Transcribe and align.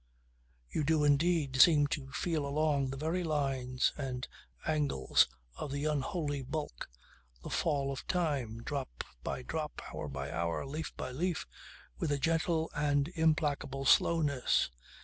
You 0.67 0.83
do 0.83 1.03
indeed 1.03 1.61
seem 1.61 1.85
to 1.89 2.11
feel 2.11 2.43
along 2.43 2.89
the 2.89 2.97
very 2.97 3.23
lines 3.23 3.93
and 3.95 4.27
angles 4.65 5.27
of 5.57 5.71
the 5.71 5.85
unholy 5.85 6.41
bulk, 6.41 6.89
the 7.43 7.51
fall 7.51 7.91
of 7.91 8.07
time, 8.07 8.63
drop 8.63 9.03
by 9.23 9.43
drop, 9.43 9.79
hour 9.93 10.07
by 10.07 10.31
hour, 10.31 10.65
leaf 10.65 10.91
by 10.97 11.11
leaf, 11.11 11.45
with 11.99 12.11
a 12.11 12.17
gentle 12.17 12.71
and 12.73 13.09
implacable 13.09 13.85
slowness. 13.85 14.71